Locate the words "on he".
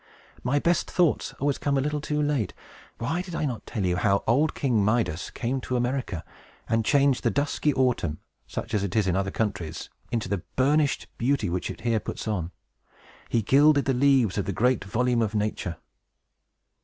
12.27-13.43